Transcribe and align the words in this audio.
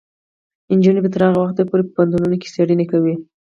نجونې 0.77 0.99
به 1.03 1.09
تر 1.13 1.21
هغه 1.27 1.39
وخته 1.41 1.61
پورې 1.69 1.83
په 1.85 1.91
پوهنتونونو 1.95 2.35
کې 2.41 2.51
څیړنې 2.55 2.85
کوي. 2.91 3.15